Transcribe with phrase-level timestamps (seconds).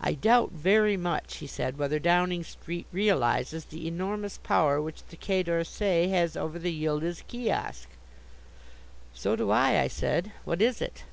[0.00, 5.16] "I doubt very much," he said, "whether Downing Street realizes the enormous power which the
[5.16, 7.88] Quai d'Orsay has over the Yildiz Kiosk."
[9.14, 11.04] "So do I," I said, "what is it?"